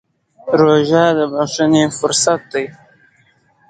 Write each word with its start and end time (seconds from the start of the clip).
روژه 0.59 1.05
د 1.17 1.19
بښنې 1.31 1.83
فرصت 1.97 2.41
دی. 2.53 2.65